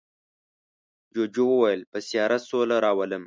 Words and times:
جوجو 1.15 1.45
وویل 1.51 1.81
په 1.91 1.97
سیاره 2.07 2.37
سوله 2.47 2.75
راولم. 2.85 3.19